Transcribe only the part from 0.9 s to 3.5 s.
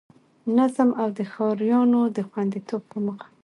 او د ښاريانو د خوندیتوب په موخه